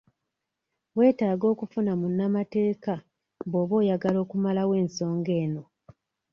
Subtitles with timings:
[0.97, 2.93] Wetaaga okufuna munnamateeka
[3.47, 5.63] bwoba oyagala okumalawo ensonga eno.